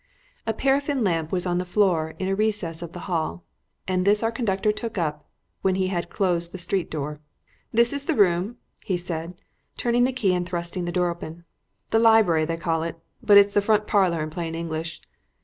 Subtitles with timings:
[0.47, 3.43] A paraffin lamp was on the floor in a recess of the hall,
[3.87, 5.29] and this our conductor took up
[5.61, 7.19] when he had closed the street door.
[7.71, 9.35] "This is the room," he said,
[9.77, 11.45] turning the key and thrusting the door open;
[11.91, 15.03] "the library they call it, but it's the front parlour in plain English."